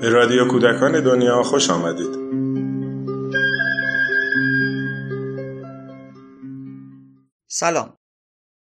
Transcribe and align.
به 0.00 0.08
رادیو 0.08 0.48
کودکان 0.48 1.04
دنیا 1.04 1.42
خوش 1.42 1.70
آمدید. 1.70 2.14
سلام. 7.48 7.96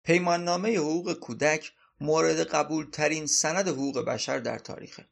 پیماننامه 0.04 0.76
حقوق 0.76 1.12
کودک 1.12 1.72
مورد 2.00 2.40
قبول 2.40 2.90
ترین 2.90 3.26
سند 3.26 3.68
حقوق 3.68 4.04
بشر 4.04 4.38
در 4.38 4.58
تاریخه. 4.58 5.08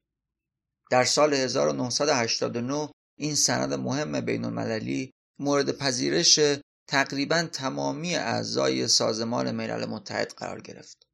در 0.91 1.05
سال 1.05 1.35
1989 1.35 2.91
این 3.19 3.35
سند 3.35 3.75
مهم 3.75 4.21
بین 4.21 4.45
المللی 4.45 5.13
مورد 5.39 5.79
پذیرش 5.79 6.41
تقریبا 6.87 7.43
تمامی 7.53 8.17
اعضای 8.17 8.89
سازمان 8.89 9.51
ملل 9.51 9.87
متحد 9.87 10.35
قرار 10.37 10.61
گرفت. 10.61 11.07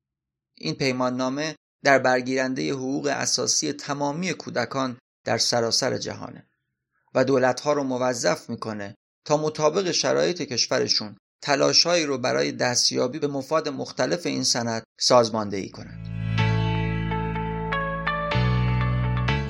این 0.54 0.74
پیماننامه 0.74 1.54
در 1.84 1.98
برگیرنده 1.98 2.72
حقوق 2.72 3.06
اساسی 3.06 3.72
تمامی 3.72 4.32
کودکان 4.32 4.98
در 5.24 5.38
سراسر 5.38 5.98
جهانه 5.98 6.48
و 7.14 7.24
دولتها 7.24 7.72
رو 7.72 7.82
موظف 7.82 8.50
می‌کنه 8.50 8.94
تا 9.24 9.36
مطابق 9.36 9.90
شرایط 9.90 10.42
کشورشون 10.42 11.16
تلاشهایی 11.42 12.04
رو 12.06 12.18
برای 12.18 12.52
دستیابی 12.52 13.18
به 13.18 13.26
مفاد 13.26 13.68
مختلف 13.68 14.26
این 14.26 14.44
سند 14.44 14.82
سازماندهی 15.00 15.68
کنند. 15.68 16.18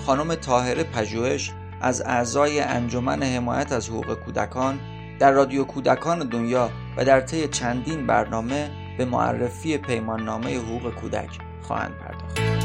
خانم 0.06 0.34
طاهره 0.34 0.84
پژوهش 0.84 1.52
از 1.80 2.00
اعضای 2.00 2.60
انجمن 2.60 3.22
حمایت 3.22 3.72
از 3.72 3.88
حقوق 3.88 4.14
کودکان 4.14 4.97
در 5.18 5.32
رادیو 5.32 5.64
کودکان 5.64 6.18
دنیا 6.18 6.70
و 6.96 7.04
در 7.04 7.20
طی 7.20 7.48
چندین 7.48 8.06
برنامه 8.06 8.70
به 8.98 9.04
معرفی 9.04 9.78
پیماننامه 9.78 10.58
حقوق 10.58 10.94
کودک 10.94 11.30
خواهند 11.62 11.94
پرداخت. 11.94 12.57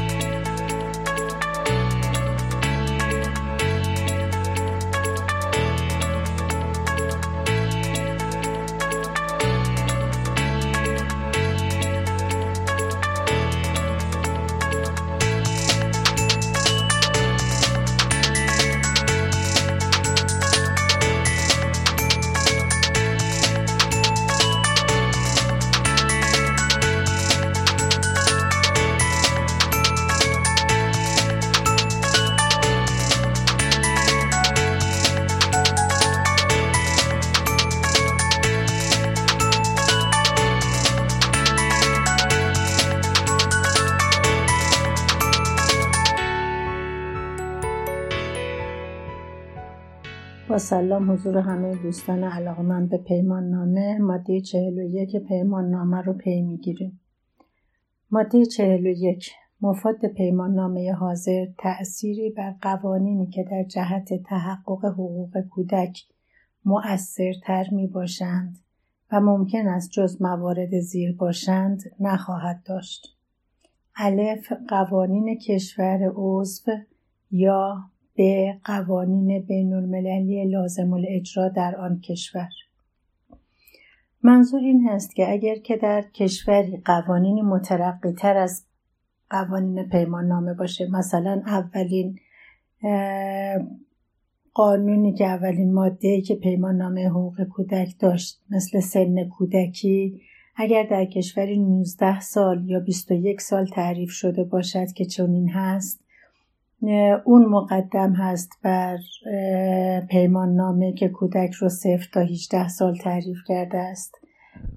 با 50.54 50.58
سلام 50.58 51.12
حضور 51.12 51.38
همه 51.38 51.76
دوستان 51.76 52.24
علاقمند 52.24 52.90
به 52.90 52.98
پیمان 52.98 53.50
نامه 53.50 53.98
ماده 53.98 54.40
41 54.40 55.16
پیمان 55.16 55.70
نامه 55.70 56.02
رو 56.02 56.12
پی 56.12 56.42
می‌گیریم 56.42 57.00
ماده 58.10 58.46
41 58.46 59.30
مفاد 59.60 60.06
پیمان 60.06 60.54
نامه 60.54 60.92
حاضر 60.92 61.46
تأثیری 61.58 62.30
بر 62.30 62.54
قوانینی 62.62 63.26
که 63.26 63.44
در 63.50 63.62
جهت 63.62 64.22
تحقق 64.22 64.84
حقوق 64.84 65.40
کودک 65.50 66.04
مؤثرتر 66.64 67.64
می 67.72 67.86
باشند 67.86 68.58
و 69.12 69.20
ممکن 69.20 69.68
است 69.68 69.90
جز 69.90 70.22
موارد 70.22 70.80
زیر 70.80 71.16
باشند 71.16 71.82
نخواهد 72.00 72.62
داشت. 72.66 73.18
الف 73.96 74.52
قوانین 74.68 75.38
کشور 75.38 76.12
عضو 76.14 76.72
یا 77.30 77.90
به 78.16 78.58
قوانین 78.64 79.40
بین 79.40 79.72
المللی 79.72 80.44
لازم 80.44 80.92
الاجرا 80.92 81.48
در 81.48 81.76
آن 81.76 82.00
کشور. 82.00 82.48
منظور 84.22 84.60
این 84.60 84.88
هست 84.88 85.16
که 85.16 85.32
اگر 85.32 85.54
که 85.54 85.76
در 85.76 86.02
کشوری 86.02 86.76
قوانین 86.84 87.42
مترقی 87.42 88.12
تر 88.12 88.36
از 88.36 88.64
قوانین 89.30 89.88
پیمان 89.88 90.26
نامه 90.26 90.54
باشه 90.54 90.90
مثلا 90.90 91.42
اولین 91.46 92.18
قانونی 94.54 95.12
که 95.12 95.26
اولین 95.26 95.74
ماده 95.74 96.20
که 96.20 96.34
پیمان 96.34 96.76
نامه 96.76 97.08
حقوق 97.08 97.44
کودک 97.44 97.94
داشت 97.98 98.42
مثل 98.50 98.80
سن 98.80 99.28
کودکی 99.28 100.20
اگر 100.56 100.82
در 100.90 101.04
کشوری 101.04 101.58
19 101.58 102.20
سال 102.20 102.70
یا 102.70 102.80
21 102.80 103.40
سال 103.40 103.66
تعریف 103.66 104.10
شده 104.10 104.44
باشد 104.44 104.92
که 104.92 105.04
چنین 105.04 105.48
هست 105.48 106.03
اون 107.24 107.46
مقدم 107.46 108.12
هست 108.12 108.52
بر 108.62 108.98
پیمان 110.10 110.54
نامه 110.54 110.92
که 110.92 111.08
کودک 111.08 111.52
رو 111.52 111.68
صفر 111.68 112.08
تا 112.12 112.20
18 112.20 112.68
سال 112.68 112.96
تعریف 112.96 113.38
کرده 113.46 113.78
است. 113.78 114.14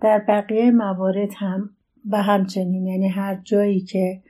در 0.01 0.25
بقیه 0.27 0.71
موارد 0.71 1.29
هم 1.37 1.69
و 2.09 2.21
همچنین 2.21 2.87
یعنی 2.87 3.07
هر 3.07 3.41
جایی 3.43 3.81
که 3.81 4.21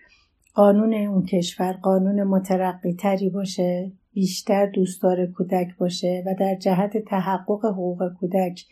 قانون 0.54 0.94
اون 0.94 1.26
کشور 1.26 1.74
قانون 1.74 2.24
مترقی 2.24 2.94
تری 2.94 3.30
باشه 3.30 3.92
بیشتر 4.14 4.66
دوستدار 4.66 5.26
کودک 5.26 5.78
باشه 5.80 6.24
و 6.26 6.36
در 6.40 6.56
جهت 6.56 6.98
تحقق 6.98 7.66
حقوق 7.66 8.14
کودک 8.20 8.66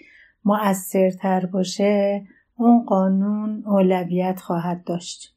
مؤثرتر 0.45 1.45
باشه 1.45 2.23
اون 2.55 2.85
قانون 2.85 3.63
اولویت 3.65 4.39
خواهد 4.39 4.83
داشت. 4.83 5.34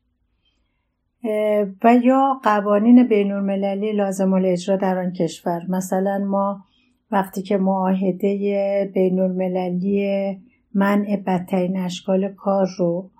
و 1.85 1.97
یا 2.03 2.41
قوانین 2.43 3.09
بین 3.09 3.33
المللی 3.33 3.93
لازم 3.93 4.33
الاجرا 4.33 4.77
در 4.77 4.99
آن 4.99 5.13
کشور. 5.13 5.63
مثلا 5.69 6.19
ما 6.19 6.65
وقتی 7.11 7.43
که 7.43 7.57
معاهده 7.57 8.91
بین 8.95 9.21
المللی 9.21 10.39
منع 10.75 11.17
بدترین 11.17 11.77
اشکال 11.77 12.29
کار 12.29 12.67
رو 12.79 13.11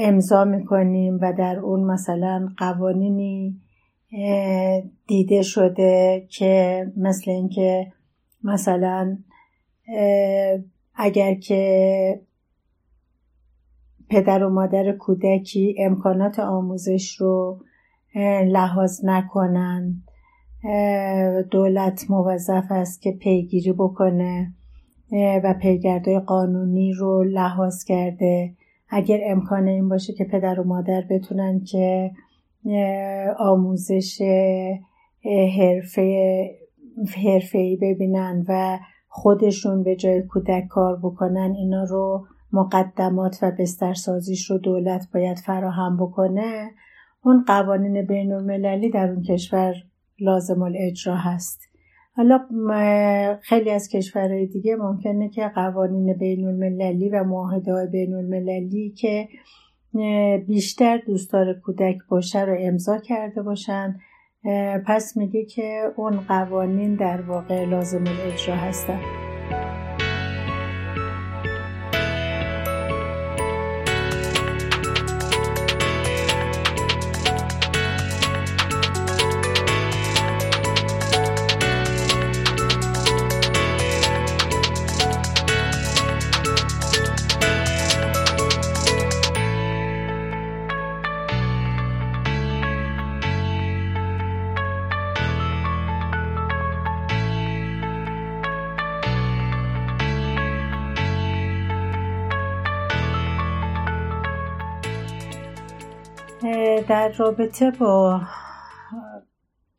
امضا 0.00 0.44
می‌کنیم 0.44 1.18
و 1.22 1.32
در 1.32 1.58
اون 1.58 1.84
مثلا 1.84 2.48
قوانینی 2.58 3.60
دیده 5.06 5.42
شده 5.42 6.26
که 6.30 6.86
مثل 6.96 7.30
اینکه 7.30 7.92
مثلا 8.44 9.18
اگر 10.94 11.34
که 11.34 12.20
پدر 14.14 14.44
و 14.44 14.48
مادر 14.50 14.92
کودکی 14.92 15.76
امکانات 15.78 16.38
آموزش 16.38 17.16
رو 17.16 17.58
لحاظ 18.46 19.04
نکنن. 19.04 19.94
دولت 21.50 22.10
موظف 22.10 22.64
است 22.70 23.02
که 23.02 23.12
پیگیری 23.12 23.72
بکنه 23.72 24.52
و 25.44 25.54
پیگردهای 25.60 26.18
قانونی 26.18 26.92
رو 26.92 27.24
لحاظ 27.24 27.84
کرده. 27.84 28.54
اگر 28.88 29.20
امکان 29.24 29.68
این 29.68 29.88
باشه 29.88 30.12
که 30.12 30.24
پدر 30.24 30.60
و 30.60 30.64
مادر 30.64 31.04
بتونن 31.10 31.60
که 31.60 32.10
آموزش 33.38 34.22
حرفه 37.16 37.58
ای 37.58 37.76
ببینن 37.82 38.44
و 38.48 38.78
خودشون 39.08 39.82
به 39.82 39.96
جای 39.96 40.22
کودک 40.22 40.66
کار 40.68 40.98
بکنن 41.02 41.54
اینا 41.56 41.84
رو 41.84 42.26
مقدمات 42.54 43.38
و 43.42 43.52
بسترسازیش 43.58 44.50
رو 44.50 44.58
دولت 44.58 45.08
باید 45.14 45.38
فراهم 45.38 45.96
بکنه 45.96 46.70
اون 47.22 47.44
قوانین 47.46 48.06
بین 48.06 48.32
المللی 48.32 48.90
در 48.90 49.10
اون 49.10 49.22
کشور 49.22 49.74
لازم 50.20 50.62
الاجرا 50.62 51.16
هست. 51.16 51.60
حالا 52.16 52.40
خیلی 53.42 53.70
از 53.70 53.88
کشورهای 53.88 54.46
دیگه 54.46 54.76
ممکنه 54.76 55.28
که 55.28 55.48
قوانین 55.54 56.18
بین 56.18 56.46
المللی 56.46 57.08
و 57.08 57.24
معاهده 57.24 57.86
بین 57.92 58.14
المللی 58.14 58.90
که 58.90 59.28
بیشتر 60.46 61.00
دوستدار 61.06 61.54
کودک 61.54 61.96
باشه 62.08 62.44
رو 62.44 62.56
امضا 62.60 62.98
کرده 62.98 63.42
باشن. 63.42 63.96
پس 64.86 65.16
میگه 65.16 65.44
که 65.44 65.82
اون 65.96 66.20
قوانین 66.20 66.94
در 66.94 67.20
واقع 67.20 67.64
لازم 67.64 68.04
الاجرا 68.06 68.56
هستن. 68.56 69.00
در 106.88 107.12
رابطه 107.18 107.70
با 107.70 108.20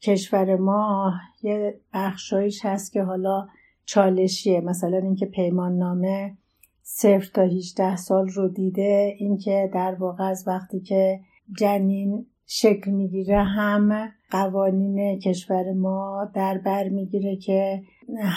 کشور 0.02 0.56
ما 0.56 1.14
یه 1.44 1.80
بخشایش 1.94 2.66
هست 2.66 2.94
که 2.94 3.04
حالا 3.04 3.48
چالشیه. 3.86 4.62
مثلا 4.62 4.98
اینکه 4.98 5.26
پیمان 5.26 5.78
نامه 5.78 6.38
صفر 6.82 7.30
تا 7.34 7.42
18 7.42 7.96
سال 7.96 8.28
رو 8.28 8.48
دیده 8.48 9.16
اینکه 9.18 9.70
در 9.74 9.96
واقع 9.96 10.24
از 10.24 10.44
وقتی 10.48 10.80
که 10.80 11.20
جنین 11.60 12.26
شکل 12.46 12.92
می‌گیره 12.92 13.44
هم 13.44 14.12
قوانین 14.32 15.20
کشور 15.20 15.74
ما 15.74 16.32
در 16.34 16.58
بر 16.58 16.90
می‌گیره 16.90 17.36
که 17.36 17.82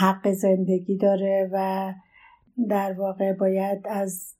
حق 0.01 0.31
زندگی 0.33 0.97
داره 0.97 1.51
و 1.53 1.93
در 2.69 2.93
واقع 2.93 3.33
باید 3.33 3.87
از 3.91 4.38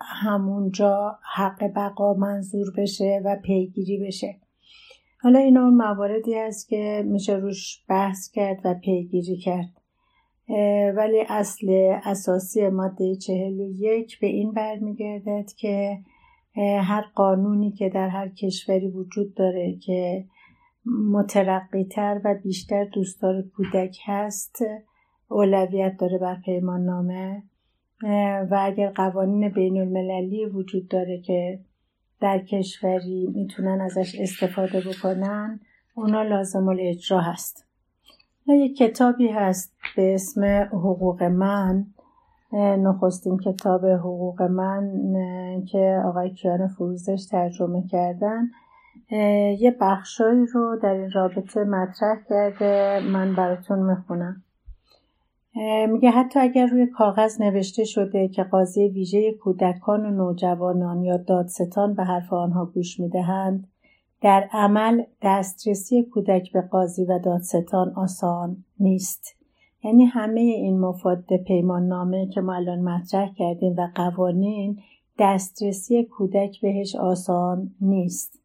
همونجا 0.00 1.18
حق 1.34 1.64
بقا 1.76 2.14
منظور 2.14 2.66
بشه 2.76 3.22
و 3.24 3.36
پیگیری 3.44 4.06
بشه. 4.06 4.40
حالا 5.20 5.38
این 5.38 5.56
اون 5.58 5.74
مواردی 5.74 6.34
است 6.34 6.68
که 6.68 7.02
میشه 7.06 7.34
روش 7.34 7.84
بحث 7.88 8.30
کرد 8.30 8.60
و 8.64 8.74
پیگیری 8.74 9.36
کرد. 9.36 9.68
ولی 10.96 11.24
اصل 11.28 11.98
اساسی 12.04 12.68
ماده 12.68 13.16
چهل 13.16 13.60
و 13.60 13.70
یک 13.70 14.20
به 14.20 14.26
این 14.26 14.52
برمیگردد 14.52 15.52
که 15.56 15.98
هر 16.82 17.04
قانونی 17.14 17.72
که 17.72 17.88
در 17.88 18.08
هر 18.08 18.28
کشوری 18.28 18.88
وجود 18.88 19.34
داره 19.34 19.76
که 19.76 20.24
مترقیتر 21.12 22.20
و 22.24 22.34
بیشتر 22.42 22.84
دوستدار 22.84 23.42
کودک 23.42 23.98
هست 24.04 24.58
اولویت 25.28 25.96
داره 26.00 26.18
بر 26.18 26.40
پیمان 26.44 26.80
نامه 26.80 27.42
و 28.50 28.58
اگر 28.60 28.90
قوانین 28.90 29.48
بین 29.48 29.80
المللی 29.80 30.46
وجود 30.46 30.88
داره 30.88 31.20
که 31.20 31.58
در 32.20 32.38
کشوری 32.38 33.32
می‌تونن 33.34 33.80
ازش 33.80 34.20
استفاده 34.20 34.80
بکنن 34.80 35.60
اونا 35.94 36.22
لازم 36.22 36.68
الاجرا 36.68 37.20
هست. 37.20 37.66
یک 38.46 38.76
کتابی 38.76 39.28
هست 39.28 39.76
به 39.96 40.14
اسم 40.14 40.44
حقوق 40.72 41.22
من 41.22 41.86
نخستین 42.52 43.38
کتاب 43.38 43.86
حقوق 43.86 44.42
من 44.42 44.92
که 45.72 46.02
آقای 46.04 46.30
کیان 46.30 46.68
فروزش 46.68 47.26
ترجمه 47.30 47.82
کردن. 47.86 48.50
یه 49.58 49.76
بخشایی 49.80 50.46
رو 50.54 50.78
در 50.82 50.94
این 50.94 51.10
رابطه 51.10 51.64
مطرح 51.64 52.16
کرده 52.28 53.00
من 53.12 53.34
براتون 53.34 53.78
می‌خونم. 53.78 54.42
میگه 55.88 56.10
حتی 56.10 56.40
اگر 56.40 56.66
روی 56.66 56.86
کاغذ 56.86 57.40
نوشته 57.40 57.84
شده 57.84 58.28
که 58.28 58.42
قاضی 58.42 58.88
ویژه 58.88 59.32
کودکان 59.32 60.06
و 60.06 60.10
نوجوانان 60.10 61.02
یا 61.02 61.16
دادستان 61.16 61.94
به 61.94 62.04
حرف 62.04 62.32
آنها 62.32 62.64
گوش 62.64 63.00
می‌دهند 63.00 63.68
در 64.22 64.48
عمل 64.52 65.02
دسترسی 65.22 66.02
کودک 66.02 66.52
به 66.52 66.60
قاضی 66.60 67.04
و 67.04 67.18
دادستان 67.18 67.92
آسان 67.96 68.64
نیست. 68.80 69.36
یعنی 69.84 70.04
همه 70.04 70.40
این 70.40 70.80
مفاد 70.80 71.36
پیمان 71.46 71.86
نامه 71.86 72.28
که 72.28 72.40
ما 72.40 72.54
الان 72.54 72.80
مطرح 72.80 73.34
کردیم 73.34 73.74
و 73.76 73.88
قوانین 73.94 74.78
دسترسی 75.18 76.04
کودک 76.04 76.60
بهش 76.60 76.96
آسان 76.96 77.70
نیست. 77.80 78.40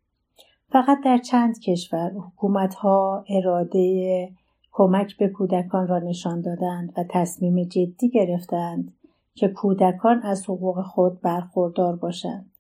فقط 0.70 0.98
در 1.06 1.18
چند 1.18 1.60
کشور 1.60 2.12
حکومت 2.12 2.74
ها 2.74 3.26
اراده 3.30 4.30
کمک 4.72 5.18
به 5.18 5.28
کودکان 5.28 5.88
را 5.88 6.00
نشان 6.00 6.42
دادند 6.42 6.94
و 6.98 7.04
تصمیم 7.10 7.64
جدی 7.64 8.10
گرفتند 8.10 8.94
که 9.34 9.48
کودکان 9.48 10.22
از 10.24 10.44
حقوق 10.50 10.82
خود 10.82 11.22
برخوردار 11.22 11.96
باشند. 11.96 12.52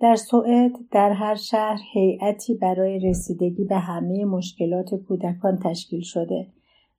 در 0.00 0.16
سوئد 0.16 0.72
در 0.90 1.12
هر 1.12 1.34
شهر 1.34 1.78
هیئتی 1.92 2.54
برای 2.54 2.98
رسیدگی 2.98 3.64
به 3.64 3.76
همه 3.78 4.24
مشکلات 4.24 4.94
کودکان 4.94 5.58
تشکیل 5.58 6.02
شده 6.02 6.46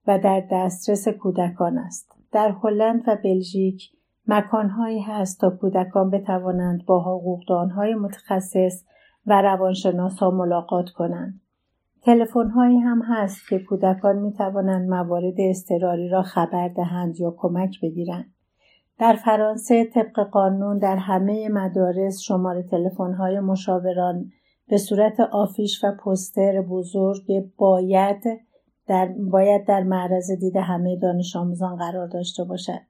و 0.08 0.20
در 0.20 0.48
دسترس 0.52 1.08
کودکان 1.08 1.78
است. 1.78 2.12
در 2.32 2.56
هلند 2.64 3.04
و 3.08 3.18
بلژیک 3.24 3.92
مکانهایی 4.28 5.00
هست 5.00 5.40
تا 5.40 5.50
کودکان 5.50 6.10
بتوانند 6.10 6.86
با 6.86 7.02
حقوقدانهای 7.02 7.96
متخصص 7.96 8.84
و 9.26 9.42
روانشناس 9.42 10.20
ها 10.20 10.32
ملاقات 10.32 10.90
کنند. 10.90 11.42
تلفن 12.08 12.50
هایی 12.50 12.78
هم 12.78 13.02
هست 13.02 13.50
که 13.50 13.60
کودکان 13.60 14.16
می 14.16 14.34
توانند 14.34 14.90
موارد 14.90 15.34
اضطراری 15.40 16.10
را 16.10 16.22
خبر 16.22 16.68
دهند 16.68 17.20
یا 17.20 17.36
کمک 17.38 17.82
بگیرند. 17.82 18.34
در 19.00 19.14
فرانسه 19.14 19.86
طبق 19.86 20.20
قانون 20.20 20.78
در 20.78 20.96
همه 20.96 21.50
مدارس 21.50 22.20
شماره 22.20 22.64
تلفن 22.64 23.14
های 23.14 23.40
مشاوران 23.40 24.32
به 24.68 24.78
صورت 24.78 25.20
آفیش 25.20 25.84
و 25.84 25.92
پستر 25.92 26.62
بزرگ 26.62 27.52
باید 27.58 28.24
در, 28.88 29.06
باید 29.32 29.66
در 29.66 29.84
معرض 29.84 30.32
دید 30.32 30.56
همه 30.56 30.96
دانش 30.96 31.36
آموزان 31.36 31.76
قرار 31.76 32.08
داشته 32.08 32.44
باشد. 32.44 32.82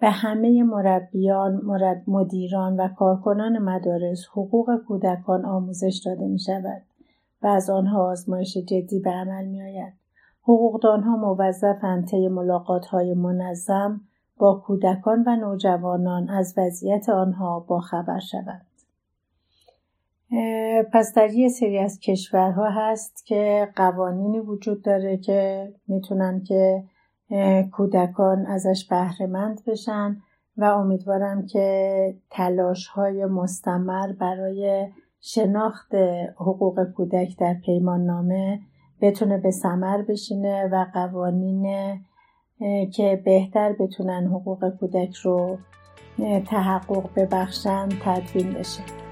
به 0.00 0.10
همه 0.10 0.62
مربیان، 0.62 1.60
مرب 1.64 2.02
مدیران 2.06 2.80
و 2.80 2.88
کارکنان 2.88 3.58
مدارس 3.58 4.26
حقوق 4.32 4.76
کودکان 4.88 5.44
آموزش 5.44 6.02
داده 6.06 6.26
می 6.26 6.38
شود. 6.38 6.82
و 7.42 7.46
از 7.46 7.70
آنها 7.70 8.10
آزمایش 8.10 8.56
جدی 8.56 9.00
به 9.00 9.10
عمل 9.10 9.44
می 9.44 9.62
آید. 9.62 9.92
حقوقدانها 10.42 11.16
موظفند 11.16 12.06
طی 12.06 12.28
های 12.90 13.14
منظم 13.14 14.00
با 14.36 14.54
کودکان 14.54 15.24
و 15.26 15.36
نوجوانان 15.36 16.28
از 16.28 16.54
وضعیت 16.56 17.08
آنها 17.08 17.60
باخبر 17.60 18.18
شوند. 18.18 18.66
پس 20.92 21.14
در 21.14 21.30
یه 21.30 21.48
سری 21.48 21.78
از 21.78 22.00
کشورها 22.00 22.70
هست 22.70 23.26
که 23.26 23.68
قوانینی 23.76 24.40
وجود 24.40 24.82
داره 24.82 25.16
که 25.16 25.72
می‌تونن 25.88 26.42
که 26.42 26.84
کودکان 27.72 28.46
ازش 28.46 28.86
بهرهمند 28.90 29.64
بشن 29.66 30.16
و 30.56 30.64
امیدوارم 30.64 31.46
که 31.46 32.14
تلاش 32.30 32.86
های 32.86 33.26
مستمر 33.26 34.12
برای 34.12 34.88
شناخت 35.20 35.94
حقوق 36.36 36.84
کودک 36.96 37.38
در 37.38 37.54
پیمان 37.54 38.04
نامه 38.04 38.60
بتونه 39.00 39.38
به 39.38 39.50
سمر 39.50 40.02
بشینه 40.02 40.68
و 40.72 40.86
قوانین 40.94 41.66
که 42.92 43.22
بهتر 43.24 43.72
بتونن 43.72 44.26
حقوق 44.26 44.70
کودک 44.80 45.14
رو 45.14 45.58
تحقق 46.46 47.10
ببخشن 47.16 47.88
تدوین 47.88 48.52
بشه. 48.52 49.09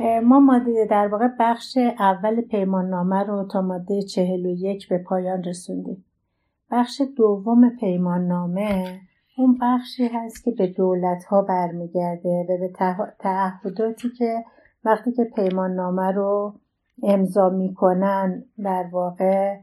ما 0.00 0.40
ماده 0.40 0.86
در 0.90 1.08
واقع 1.08 1.28
بخش 1.40 1.78
اول 1.98 2.40
پیمان 2.40 2.88
نامه 2.88 3.22
رو 3.22 3.48
تا 3.52 3.62
ماده 3.62 4.02
چهل 4.02 4.46
و 4.46 4.50
یک 4.50 4.88
به 4.88 4.98
پایان 4.98 5.44
رسوندیم. 5.44 6.04
بخش 6.70 7.02
دوم 7.16 7.70
پیمان 7.70 8.26
نامه 8.26 9.00
اون 9.36 9.58
بخشی 9.60 10.06
هست 10.06 10.44
که 10.44 10.50
به 10.50 10.66
دولت 10.66 11.24
ها 11.24 11.42
برمیگرده 11.42 12.46
و 12.48 12.58
به 12.58 12.72
تعهداتی 13.18 14.10
که 14.18 14.44
وقتی 14.84 15.12
که 15.12 15.24
پیمان 15.24 15.70
نامه 15.70 16.12
رو 16.12 16.54
امضا 17.02 17.48
می‌کنن 17.48 18.44
در 18.64 18.88
واقع 18.92 19.56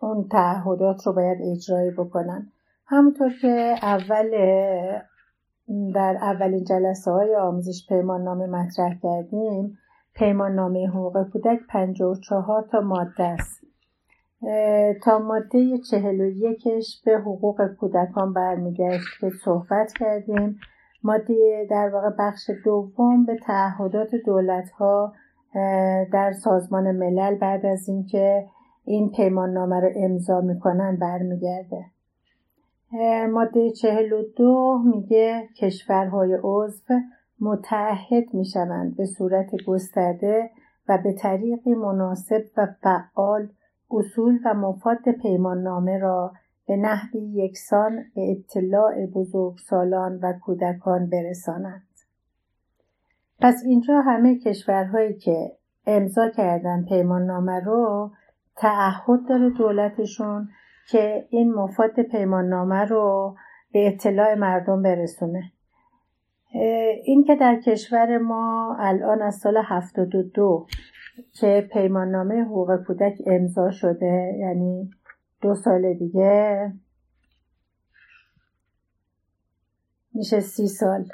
اون 0.00 0.28
تعهدات 0.30 1.06
رو 1.06 1.12
باید 1.12 1.38
اجرایی 1.42 1.90
بکنن 1.90 2.52
همونطور 2.86 3.32
که 3.42 3.74
اول 3.82 4.30
در 5.94 6.18
اولین 6.20 6.64
جلسه 6.64 7.10
های 7.10 7.36
آموزش 7.36 7.86
پیمان 7.88 8.22
نامه 8.22 8.46
مطرح 8.46 8.94
کردیم. 9.02 9.78
پیمان 10.14 10.54
نامه 10.54 10.88
حقوق 10.88 11.22
کودک 11.32 11.58
54 11.68 12.68
تا 12.72 12.80
ماده 12.80 13.24
است. 13.24 13.60
تا 15.02 15.18
ماده 15.18 15.76
41ش 15.76 17.04
به 17.04 17.18
حقوق 17.18 17.66
کودکان 17.80 18.32
برمیگشت 18.32 19.20
که 19.20 19.30
صحبت 19.44 19.92
کردیم. 19.92 20.58
ماده 21.02 21.66
در 21.70 21.90
واقع 21.92 22.10
بخش 22.18 22.50
دوم 22.64 23.24
به 23.24 23.36
تعهدات 23.46 24.14
دولت 24.26 24.70
ها 24.70 25.12
در 26.12 26.32
سازمان 26.32 26.92
ملل 26.92 27.38
بعد 27.38 27.66
از 27.66 27.88
اینکه 27.88 28.46
این 28.84 29.10
پیمان 29.10 29.50
نامه 29.50 29.80
رو 29.80 29.88
امضا 29.96 30.40
می‌کنن 30.40 30.96
برمیگرده. 30.96 31.84
ماده 33.32 33.70
چهل 33.70 34.12
و 34.12 34.22
دو 34.36 34.82
میگه 34.84 35.48
کشورهای 35.56 36.38
عضو 36.42 36.94
متعهد 37.40 38.34
می‌شوند 38.34 38.96
به 38.96 39.06
صورت 39.06 39.64
گسترده 39.66 40.50
و 40.88 40.98
به 41.04 41.12
طریق 41.12 41.68
مناسب 41.68 42.44
و 42.56 42.66
فعال 42.82 43.48
اصول 43.90 44.38
و 44.44 44.54
مفاد 44.54 45.10
پیمان 45.22 45.62
نامه 45.62 45.98
را 45.98 46.32
به 46.66 46.76
نحوی 46.76 47.20
یکسان 47.20 48.04
به 48.14 48.30
اطلاع 48.30 49.06
بزرگسالان 49.06 50.18
و 50.22 50.32
کودکان 50.32 51.10
برسانند. 51.10 51.86
پس 53.40 53.62
اینجا 53.66 54.00
همه 54.00 54.38
کشورهایی 54.38 55.14
که 55.14 55.52
امضا 55.86 56.28
کردن 56.28 56.84
پیمان 56.84 57.22
نامه 57.22 57.60
رو 57.60 58.10
تعهد 58.56 59.28
داره 59.28 59.50
دولتشون 59.50 60.48
که 60.90 61.26
این 61.30 61.52
مفاد 61.54 62.02
پیمان 62.02 62.48
نامه 62.48 62.84
رو 62.84 63.36
به 63.72 63.86
اطلاع 63.88 64.34
مردم 64.34 64.82
برسونه. 64.82 65.52
این 67.04 67.24
که 67.24 67.36
در 67.36 67.60
کشور 67.60 68.18
ما 68.18 68.76
الان 68.78 69.22
از 69.22 69.34
سال 69.34 69.56
72 69.64 70.66
که 71.32 71.68
پیمان 71.72 72.08
نامه 72.08 72.42
حقوق 72.42 72.76
کودک 72.86 73.22
امضا 73.26 73.70
شده 73.70 74.34
یعنی 74.38 74.90
دو 75.40 75.54
سال 75.54 75.94
دیگه 75.94 76.72
میشه 80.14 80.40
سی 80.40 80.68
سال 80.68 81.04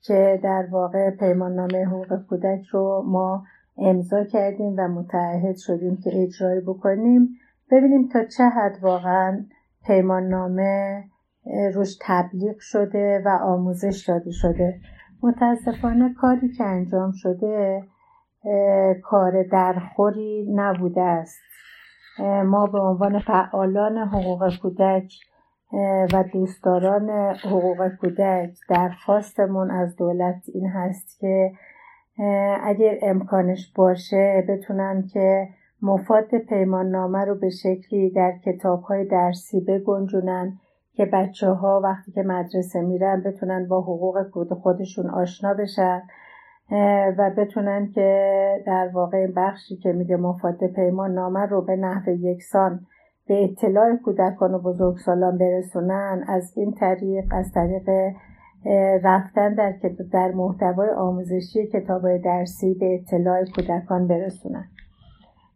که 0.00 0.40
در 0.42 0.68
واقع 0.70 1.10
پیمان 1.10 1.52
نامه 1.52 1.84
حقوق 1.84 2.26
کودک 2.28 2.64
رو 2.66 3.02
ما 3.06 3.44
امضا 3.76 4.24
کردیم 4.24 4.74
و 4.78 4.88
متعهد 4.88 5.56
شدیم 5.56 5.96
که 5.96 6.10
اجرایی 6.22 6.60
بکنیم. 6.60 7.28
ببینیم 7.70 8.08
تا 8.08 8.24
چه 8.24 8.44
حد 8.44 8.78
واقعا 8.82 9.44
پیمان 9.86 10.28
نامه 10.28 11.04
روش 11.74 11.96
تبلیغ 12.00 12.56
شده 12.58 13.22
و 13.24 13.28
آموزش 13.28 14.04
داده 14.08 14.30
شده. 14.30 14.80
متاسفانه 15.22 16.14
کاری 16.14 16.48
که 16.48 16.64
انجام 16.64 17.12
شده 17.14 17.82
کار 19.02 19.42
درخوری 19.42 20.52
نبوده 20.54 21.02
است. 21.02 21.40
ما 22.44 22.66
به 22.66 22.78
عنوان 22.78 23.18
فعالان 23.18 23.98
حقوق 23.98 24.58
کودک 24.62 25.12
و 26.12 26.24
دوستداران 26.32 27.10
حقوق 27.36 27.88
کودک 27.88 28.50
درخواستمون 28.68 29.70
از 29.70 29.96
دولت 29.96 30.42
این 30.54 30.68
هست 30.68 31.18
که 31.20 31.52
اگر 32.62 32.98
امکانش 33.02 33.72
باشه 33.76 34.44
بتونن 34.48 35.04
که 35.12 35.48
مفاد 35.84 36.38
پیمان 36.38 36.86
نامه 36.88 37.24
رو 37.24 37.34
به 37.34 37.50
شکلی 37.50 38.10
در 38.10 38.32
کتاب 38.44 38.82
های 38.82 39.04
درسی 39.04 39.60
بگنجونن 39.60 40.58
که 40.92 41.06
بچه 41.06 41.50
ها 41.50 41.80
وقتی 41.84 42.12
که 42.12 42.22
مدرسه 42.22 42.80
میرن 42.80 43.22
بتونن 43.22 43.68
با 43.68 43.80
حقوق 43.80 44.54
خودشون 44.54 45.10
آشنا 45.10 45.54
بشن 45.54 46.02
و 47.18 47.30
بتونن 47.36 47.90
که 47.94 48.62
در 48.66 48.90
واقع 48.94 49.18
این 49.18 49.32
بخشی 49.36 49.76
که 49.76 49.92
میگه 49.92 50.16
مفاد 50.16 50.66
پیمان 50.66 51.12
نامه 51.14 51.40
رو 51.40 51.62
به 51.62 51.76
نحو 51.76 52.10
یکسان 52.10 52.80
به 53.26 53.44
اطلاع 53.44 53.96
کودکان 53.96 54.54
و 54.54 54.58
بزرگسالان 54.58 55.38
برسونن 55.38 56.24
از 56.28 56.52
این 56.56 56.72
طریق 56.72 57.24
از 57.30 57.52
طریق 57.52 58.14
رفتن 59.02 59.54
در, 59.54 59.74
در 60.12 60.32
محتوای 60.32 60.90
آموزشی 60.90 61.66
کتاب 61.66 62.16
درسی 62.16 62.74
به 62.74 62.94
اطلاع 62.94 63.44
کودکان 63.44 64.06
برسونن. 64.06 64.64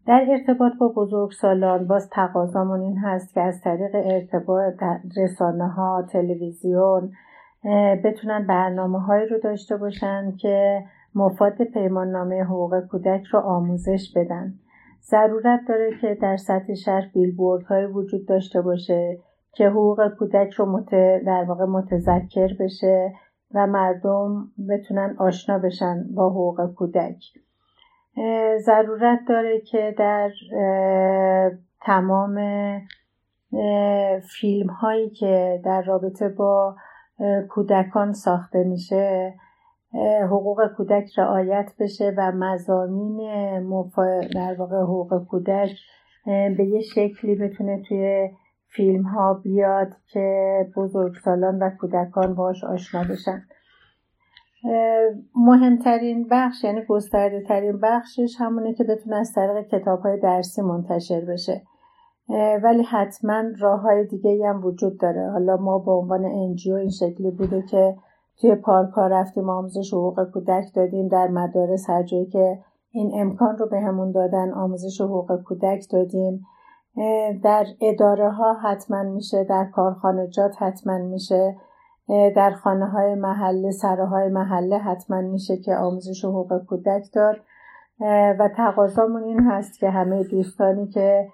در 0.09 0.27
ارتباط 0.29 0.73
با 0.81 0.89
بزرگسالان 0.89 1.87
باز 1.87 2.11
تقاضامون 2.11 2.81
این 2.81 2.97
هست 2.99 3.35
که 3.35 3.41
از 3.41 3.61
طریق 3.61 3.91
ارتباط 3.95 4.75
رسانه 5.17 5.69
ها 5.69 6.07
تلویزیون 6.13 7.13
بتونن 8.05 8.47
برنامه 8.47 9.01
هایی 9.01 9.27
رو 9.29 9.39
داشته 9.39 9.77
باشن 9.77 10.37
که 10.37 10.85
مفاد 11.15 11.65
پیمان 11.65 12.11
نامه 12.11 12.43
حقوق 12.45 12.81
کودک 12.81 13.25
رو 13.25 13.41
آموزش 13.41 14.13
بدن. 14.17 14.55
ضرورت 15.03 15.61
داره 15.69 15.91
که 16.01 16.19
در 16.23 16.37
سطح 16.37 16.75
شهر 16.75 17.11
بیلبورد 17.15 17.65
های 17.65 17.87
وجود 17.87 18.27
داشته 18.27 18.63
باشه 18.63 19.19
که 19.53 19.69
حقوق 19.69 20.09
کودک 20.19 20.53
رو 20.53 20.67
مت... 20.67 20.91
در 21.27 21.45
واقع 21.49 21.65
متذکر 21.65 22.57
بشه 22.61 23.13
و 23.55 23.67
مردم 23.67 24.49
بتونن 24.69 25.17
آشنا 25.19 25.59
بشن 25.59 26.05
با 26.15 26.31
حقوق 26.31 26.75
کودک. 26.75 27.25
ضرورت 28.59 29.19
داره 29.29 29.61
که 29.61 29.95
در 29.99 30.31
تمام 31.81 32.39
فیلم 34.41 34.71
هایی 34.71 35.11
که 35.11 35.61
در 35.65 35.83
رابطه 35.83 36.29
با 36.29 36.77
کودکان 37.49 38.13
ساخته 38.13 38.65
میشه 38.65 39.35
حقوق 40.25 40.67
کودک 40.77 41.19
رعایت 41.19 41.73
بشه 41.81 42.15
و 42.17 42.33
مزامین 42.33 43.19
مفا... 43.59 44.21
در 44.35 44.55
واقع 44.59 44.77
حقوق 44.77 45.25
کودک 45.31 45.71
به 46.27 46.65
یه 46.65 46.81
شکلی 46.81 47.35
بتونه 47.35 47.83
توی 47.89 48.31
فیلم 48.67 49.03
ها 49.03 49.35
بیاد 49.35 49.89
که 50.07 50.67
بزرگسالان 50.77 51.59
و 51.63 51.71
کودکان 51.81 52.35
باش 52.35 52.65
آشنا 52.65 53.03
بشن. 53.03 53.43
مهمترین 55.35 56.27
بخش 56.31 56.65
یعنی 56.65 56.81
گسترده 56.89 57.43
ترین 57.49 57.81
بخشش 57.81 58.37
همونه 58.39 58.75
که 58.75 58.85
بتونه 58.85 59.17
از 59.17 59.33
طریق 59.33 59.69
کتاب 59.69 60.01
های 60.01 60.21
درسی 60.21 60.63
منتشر 60.63 61.21
بشه. 61.21 61.63
ولی 62.63 62.83
حتما 62.83 63.43
راه 63.59 63.81
های 63.81 64.07
دیگه 64.07 64.49
هم 64.49 64.65
وجود 64.65 65.01
داره. 65.01 65.31
حالا 65.31 65.57
ما 65.57 65.79
به 65.79 65.91
عنوان 65.91 66.25
انجیو 66.25 66.75
این 66.75 66.91
شکلی 66.91 67.31
بوده 67.31 67.63
که 67.63 67.97
توی 68.41 68.55
پارک 68.55 68.91
ها 68.91 69.07
رفتیم 69.07 69.51
آموزش 69.51 69.95
حقوق 69.95 70.31
کودک 70.33 70.65
دادیم 70.75 71.09
در 71.09 71.29
مدارس 71.29 71.91
هر 71.91 72.03
جایی 72.03 72.27
که 72.27 72.59
این 72.91 73.11
امکان 73.15 73.59
رو 73.59 73.69
به 73.69 73.81
همون 73.81 74.13
دادن 74.13 74.53
آموزش 74.53 75.01
حقوق 75.01 75.43
کودک 75.43 75.85
دادیم. 75.91 76.47
در 77.43 77.67
اداره 77.81 78.31
ها 78.31 78.55
حتما 78.55 79.03
میشه 79.03 79.45
در 79.45 79.65
کارخانجات 79.65 80.63
حتما 80.63 80.99
میشه. 80.99 81.57
در 82.09 82.51
خانه 82.51 82.87
های 82.87 83.15
محله 83.15 83.71
سراهای 83.71 84.29
محله 84.29 84.79
حتما 84.79 85.21
میشه 85.21 85.57
که 85.57 85.77
آموزش 85.77 86.25
حقوق 86.25 86.65
کودک 86.67 87.03
داد. 87.15 87.37
و 88.39 88.49
تقاضامون 88.57 89.23
این 89.23 89.41
هست 89.41 89.79
که 89.79 89.91
همه 89.91 90.25
دوستانی 90.25 90.87
که 90.87 91.29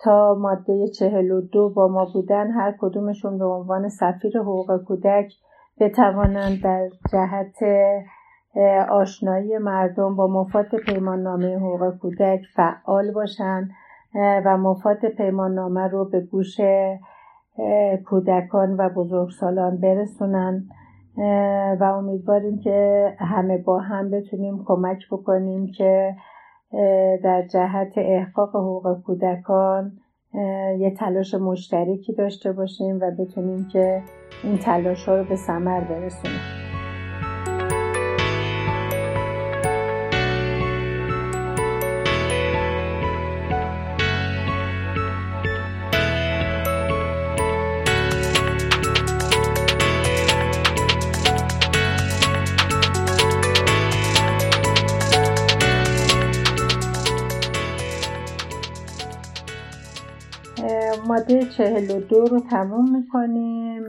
تا 0.00 0.34
ماده 0.34 0.88
چهل 0.88 1.30
و 1.30 1.40
دو 1.40 1.70
با 1.70 1.88
ما 1.88 2.04
بودن 2.04 2.50
هر 2.50 2.74
کدومشون 2.80 3.38
به 3.38 3.44
عنوان 3.44 3.88
سفیر 3.88 4.38
حقوق 4.38 4.84
کودک 4.84 5.32
بتوانند 5.80 6.62
در 6.62 6.88
جهت 7.12 7.56
آشنایی 8.90 9.58
مردم 9.58 10.16
با 10.16 10.26
مفاد 10.26 10.76
پیمان 10.86 11.22
نامه 11.22 11.56
حقوق 11.56 11.98
کودک 11.98 12.40
فعال 12.56 13.10
باشند 13.12 13.70
و 14.14 14.56
مفاد 14.56 15.06
پیمان 15.06 15.54
نامه 15.54 15.88
رو 15.88 16.04
به 16.04 16.20
گوش 16.20 16.60
کودکان 18.06 18.76
و 18.76 18.88
بزرگسالان 18.88 19.76
برسونن. 19.76 20.64
و 21.80 21.84
امیدواریم 21.98 22.58
که 22.58 23.08
همه 23.18 23.58
با 23.58 23.78
هم 23.78 24.10
بتونیم 24.10 24.64
کمک 24.64 24.98
بکنیم 25.10 25.66
که 25.66 26.14
در 27.24 27.46
جهت 27.52 27.92
احقاق 27.96 28.56
حقوق 28.56 29.02
کودکان 29.02 29.92
یه 30.78 30.94
تلاش 30.98 31.34
مشترکی 31.34 32.12
داشته 32.12 32.52
باشیم 32.52 32.98
و 33.00 33.10
بتونیم 33.18 33.68
که 33.72 34.02
این 34.44 34.58
تلاش 34.58 35.08
ها 35.08 35.16
رو 35.16 35.24
به 35.24 35.36
ثمر 35.36 35.80
برسونیم. 35.80 36.61
ماده 61.22 61.46
42 61.46 62.24
رو 62.24 62.40
تموم 62.40 62.96
می‌کنیم. 62.96 63.82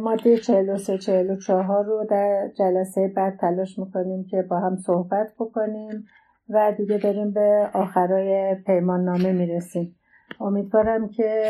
ماده 0.00 0.36
43 0.36 0.98
44 0.98 1.84
رو 1.84 2.06
در 2.10 2.50
جلسه 2.58 3.12
بعد 3.16 3.38
تلاش 3.40 3.78
می‌کنیم 3.78 4.24
که 4.24 4.42
با 4.42 4.60
هم 4.60 4.76
صحبت 4.76 5.32
بکنیم 5.38 6.06
و 6.48 6.72
دیگه 6.76 6.98
داریم 6.98 7.30
به 7.30 7.70
آخرای 7.74 8.54
پیمان 8.66 9.04
نامه 9.04 9.32
می‌رسیم. 9.32 9.96
امیدوارم 10.40 11.08
که 11.08 11.42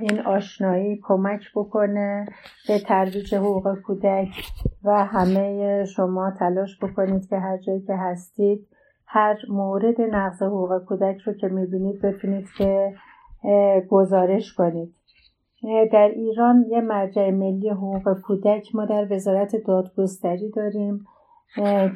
این 0.00 0.20
آشنایی 0.20 1.00
کمک 1.02 1.40
بکنه 1.56 2.26
به 2.68 2.78
ترویج 2.78 3.34
حقوق 3.34 3.74
کودک 3.86 4.28
و 4.84 5.04
همه 5.04 5.84
شما 5.84 6.30
تلاش 6.38 6.78
بکنید 6.82 7.28
که 7.28 7.36
هر 7.36 7.56
جایی 7.56 7.80
که 7.80 7.94
هستید 7.96 8.68
هر 9.06 9.36
مورد 9.48 10.00
نقض 10.00 10.42
حقوق 10.42 10.84
کودک 10.84 11.18
رو 11.18 11.32
که 11.32 11.48
می‌بینید 11.48 12.02
بتونید 12.02 12.46
که 12.58 12.94
گزارش 13.90 14.54
کنید. 14.54 14.94
در 15.92 16.10
ایران 16.16 16.64
یه 16.68 16.80
مرجع 16.80 17.30
ملی 17.30 17.70
حقوق 17.70 18.20
کودک 18.20 18.74
ما 18.74 18.84
در 18.84 19.12
وزارت 19.12 19.56
دادگستری 19.56 20.50
داریم 20.50 21.04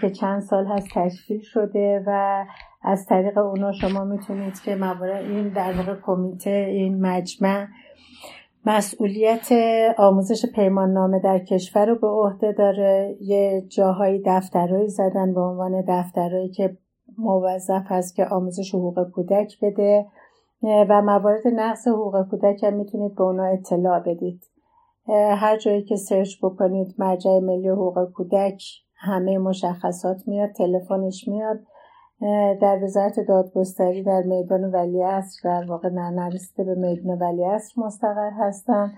که 0.01 0.11
چند 0.11 0.41
سال 0.41 0.67
هست 0.67 0.89
تشکیل 0.95 1.41
شده 1.41 2.05
و 2.07 2.45
از 2.83 3.07
طریق 3.07 3.39
اونا 3.39 3.73
شما 3.73 4.05
می‌تونید 4.05 4.61
که 4.61 4.75
موارد 4.75 5.25
این 5.25 5.49
در 5.49 5.73
واقع 5.73 5.95
کمیته 6.03 6.51
این 6.51 7.01
مجمع 7.01 7.67
مسئولیت 8.67 9.49
آموزش 9.99 10.47
پیمان 10.55 10.93
نامه 10.93 11.21
در 11.21 11.39
کشور 11.39 11.87
رو 11.87 11.99
به 11.99 12.07
عهده 12.07 12.53
داره. 12.53 13.17
یه 13.21 13.65
جاهایی 13.69 14.23
دفترهایی 14.27 14.89
زدن 14.89 15.35
به 15.35 15.41
عنوان 15.41 15.85
دفترهایی 15.89 16.49
که 16.49 16.77
موظف 17.19 17.83
هست 17.87 18.17
که 18.17 18.25
آموزش 18.25 18.75
حقوق 18.75 19.11
کودک 19.11 19.61
بده. 19.63 20.07
و 20.63 21.03
موارد 21.03 21.47
نقص 21.47 21.89
حقوق 21.89 22.23
کودک 22.31 22.65
هم 22.65 22.75
می‌تونید 22.75 23.15
به 23.15 23.23
اونا 23.23 23.45
اطلاع 23.45 24.01
بدید. 24.01 24.43
هر 25.37 25.57
جایی 25.57 25.83
که 25.83 25.97
سرچ 25.97 26.35
بکنید 26.43 26.95
مرجع 26.99 27.39
ملی 27.39 27.69
حقوق 27.69 28.13
کودک 28.13 28.63
همه 28.97 29.39
مشخصات 29.39 30.29
میاد 30.29 30.51
تلفنش 30.51 31.29
میاد. 31.29 31.59
در 32.61 32.79
وزارت 32.83 33.21
دادگستری 33.29 34.03
در 34.03 34.23
میدان 34.23 34.65
ولی 34.65 35.03
در 35.45 35.65
واقع 35.69 35.89
نرسیده 35.89 36.65
به 36.65 36.75
میدان 36.75 37.19
ولی 37.19 37.45
مستقر 37.79 38.31
هستن. 38.31 38.93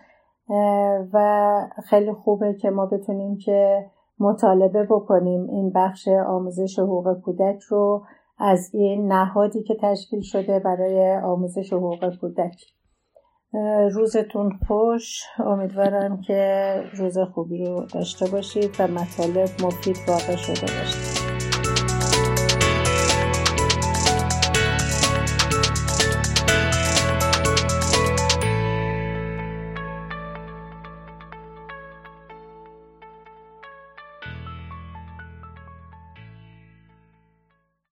و 1.13 1.69
خیلی 1.85 2.13
خوبه 2.13 2.55
که 2.55 2.71
ما 2.71 2.87
بتونیم 2.87 3.37
که 3.37 3.87
مطالبه 4.19 4.85
بکنیم 4.85 5.47
این 5.51 5.73
بخش 5.75 6.09
آموزش 6.09 6.79
حقوق 6.79 7.21
کودک 7.21 7.61
رو. 7.61 8.03
از 8.39 8.71
این 8.75 9.13
نهادی 9.13 9.63
که 9.63 9.77
تشکیل 9.83 10.21
شده 10.21 10.59
برای 10.59 11.17
آموزش 11.25 11.73
حقوق 11.73 12.17
کودک. 12.21 12.65
روزتون 13.93 14.59
خوش. 14.67 15.23
امیدوارم 15.39 16.21
که 16.21 16.75
روز 16.95 17.19
خوبی 17.19 17.65
رو 17.65 17.87
داشته 17.95 18.31
باشید 18.31 18.77
و 18.79 18.89
مطالب 18.89 19.49
مفید 19.63 19.97
واقع 20.09 20.37
شده 20.37 20.61
باشید. 20.61 21.12